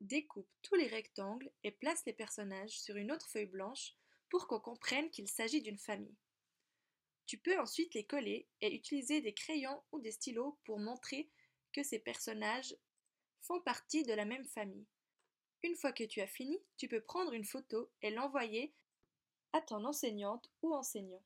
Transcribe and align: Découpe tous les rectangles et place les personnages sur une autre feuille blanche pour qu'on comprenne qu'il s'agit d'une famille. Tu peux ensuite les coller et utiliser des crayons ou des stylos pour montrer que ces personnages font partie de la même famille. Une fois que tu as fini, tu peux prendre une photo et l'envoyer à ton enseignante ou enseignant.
Découpe 0.00 0.50
tous 0.62 0.74
les 0.74 0.88
rectangles 0.88 1.50
et 1.64 1.70
place 1.70 2.04
les 2.04 2.12
personnages 2.12 2.78
sur 2.80 2.96
une 2.96 3.10
autre 3.10 3.28
feuille 3.28 3.46
blanche 3.46 3.94
pour 4.28 4.46
qu'on 4.46 4.60
comprenne 4.60 5.10
qu'il 5.10 5.28
s'agit 5.28 5.62
d'une 5.62 5.78
famille. 5.78 6.16
Tu 7.26 7.38
peux 7.38 7.58
ensuite 7.58 7.94
les 7.94 8.04
coller 8.04 8.48
et 8.60 8.74
utiliser 8.74 9.20
des 9.20 9.32
crayons 9.32 9.82
ou 9.92 10.00
des 10.00 10.12
stylos 10.12 10.58
pour 10.64 10.78
montrer 10.78 11.30
que 11.72 11.82
ces 11.82 11.98
personnages 11.98 12.76
font 13.40 13.60
partie 13.60 14.04
de 14.04 14.12
la 14.12 14.24
même 14.24 14.44
famille. 14.44 14.86
Une 15.62 15.76
fois 15.76 15.92
que 15.92 16.04
tu 16.04 16.20
as 16.20 16.26
fini, 16.26 16.58
tu 16.76 16.88
peux 16.88 17.00
prendre 17.00 17.32
une 17.32 17.44
photo 17.44 17.90
et 18.02 18.10
l'envoyer 18.10 18.74
à 19.52 19.60
ton 19.60 19.84
enseignante 19.84 20.50
ou 20.62 20.74
enseignant. 20.74 21.22